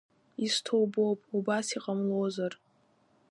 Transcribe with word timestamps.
Исҭоубоуп, 0.45 1.19
убас 1.37 1.67
иҟамлозар. 1.77 2.53